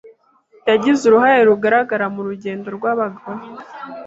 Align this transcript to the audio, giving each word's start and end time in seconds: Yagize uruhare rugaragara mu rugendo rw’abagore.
Yagize 0.69 1.01
uruhare 1.05 1.41
rugaragara 1.49 2.05
mu 2.15 2.21
rugendo 2.27 2.67
rw’abagore. 2.77 3.43